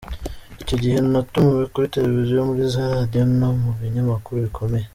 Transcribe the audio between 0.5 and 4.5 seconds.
Icyo gihe natumiwe kuri Televiziyo, muri za Radio no mu binyamakuru